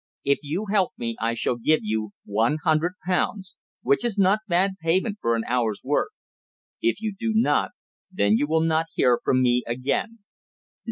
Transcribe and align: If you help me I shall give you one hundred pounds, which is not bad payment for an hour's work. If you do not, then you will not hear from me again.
If 0.23 0.39
you 0.41 0.65
help 0.71 0.93
me 0.97 1.15
I 1.21 1.35
shall 1.35 1.57
give 1.57 1.81
you 1.83 2.09
one 2.25 2.57
hundred 2.63 2.93
pounds, 3.05 3.55
which 3.83 4.03
is 4.03 4.17
not 4.17 4.39
bad 4.47 4.71
payment 4.81 5.19
for 5.21 5.35
an 5.35 5.43
hour's 5.47 5.81
work. 5.83 6.09
If 6.81 6.99
you 7.03 7.13
do 7.13 7.33
not, 7.35 7.69
then 8.11 8.35
you 8.35 8.47
will 8.47 8.61
not 8.63 8.87
hear 8.95 9.19
from 9.23 9.43
me 9.43 9.61
again. 9.67 10.17